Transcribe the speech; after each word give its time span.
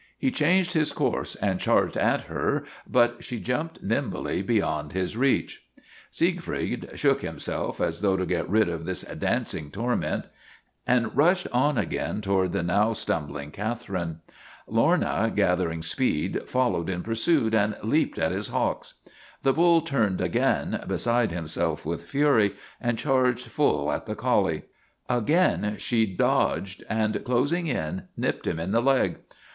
He 0.17 0.31
changed 0.31 0.73
his 0.73 0.93
course 0.93 1.35
and 1.35 1.59
charged 1.59 1.95
at 1.95 2.21
her, 2.21 2.63
but 2.89 3.23
she 3.23 3.37
jumped 3.39 3.83
nimbly 3.83 4.41
beyond 4.41 4.93
his 4.93 5.15
reach. 5.15 5.63
Siegfried 6.09 6.89
shook 6.95 7.21
himself 7.21 7.79
as 7.79 8.01
though 8.01 8.17
to 8.17 8.25
get 8.25 8.49
rid 8.49 8.67
of 8.67 8.85
this 8.85 9.03
dancing 9.03 9.69
torment 9.69 10.25
and 10.87 11.15
rushed 11.15 11.47
on 11.51 11.77
again 11.77 12.19
toward 12.19 12.51
LORNA 12.55 12.63
OF 12.63 12.67
THE 12.67 12.73
BLACK 12.73 12.97
EYE 12.97 13.03
263 13.05 13.11
the 13.11 13.13
now 13.13 13.19
stumbling 13.21 13.51
Catherine. 13.51 14.19
Lorna, 14.65 15.31
gathering 15.35 15.81
speed, 15.83 16.49
followed 16.49 16.89
in 16.89 17.03
pursuit, 17.03 17.53
and 17.53 17.77
leaped 17.83 18.17
at 18.17 18.31
his 18.31 18.47
hocks. 18.47 18.95
The 19.43 19.53
bull 19.53 19.81
turned 19.81 20.19
again, 20.19 20.83
beside 20.87 21.31
himself 21.31 21.85
with 21.85 22.05
fury, 22.09 22.55
and 22.81 22.97
charged 22.97 23.45
full 23.45 23.91
at 23.91 24.07
the 24.07 24.15
collie. 24.15 24.63
Again 25.07 25.75
she 25.77 26.07
dodged, 26.07 26.83
and, 26.89 27.23
closing 27.23 27.67
in, 27.67 28.05
nipped 28.17 28.47
him 28.47 28.59
in 28.59 28.71
the 28.71 28.81
leg. 28.81 29.17